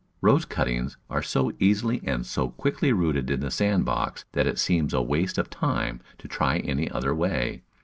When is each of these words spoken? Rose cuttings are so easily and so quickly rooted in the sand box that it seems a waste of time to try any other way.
Rose 0.19 0.45
cuttings 0.45 0.97
are 1.11 1.21
so 1.21 1.51
easily 1.59 2.01
and 2.03 2.25
so 2.25 2.49
quickly 2.49 2.91
rooted 2.91 3.29
in 3.29 3.39
the 3.39 3.51
sand 3.51 3.85
box 3.85 4.25
that 4.31 4.47
it 4.47 4.57
seems 4.57 4.95
a 4.95 5.01
waste 5.03 5.37
of 5.37 5.47
time 5.47 6.01
to 6.17 6.27
try 6.27 6.57
any 6.57 6.89
other 6.89 7.13
way. 7.13 7.61